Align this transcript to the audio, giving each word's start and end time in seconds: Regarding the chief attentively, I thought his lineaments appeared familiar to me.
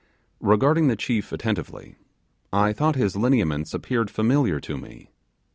Regarding 0.39 0.87
the 0.87 0.95
chief 0.95 1.31
attentively, 1.31 1.95
I 2.51 2.73
thought 2.73 2.95
his 2.95 3.15
lineaments 3.15 3.71
appeared 3.71 4.09
familiar 4.09 4.59
to 4.59 4.75
me. 4.75 5.11